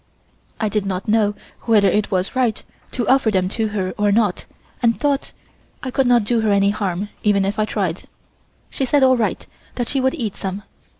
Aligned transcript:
I 0.59 0.67
did 0.67 0.83
not 0.87 1.07
know 1.07 1.35
whether 1.67 1.87
it 1.87 2.09
was 2.09 2.35
right 2.35 2.63
to 2.93 3.07
offer 3.07 3.29
them 3.29 3.47
to 3.49 3.67
her 3.67 3.93
or 3.99 4.11
not 4.11 4.45
and 4.81 4.99
thought 4.99 5.31
I 5.83 5.91
could 5.91 6.07
not 6.07 6.23
do 6.23 6.41
her 6.41 6.51
any 6.51 6.71
harm, 6.71 7.09
even 7.21 7.45
if 7.45 7.59
I 7.59 7.65
tried. 7.65 8.05
She 8.71 8.83
said 8.83 9.03
all 9.03 9.15
right, 9.15 9.45
that 9.75 9.89
she 9.89 10.01
would 10.01 10.15
eat 10.15 10.35
some. 10.35 10.63